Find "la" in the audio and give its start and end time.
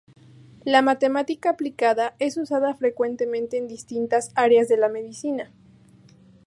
0.65-0.81, 4.77-4.89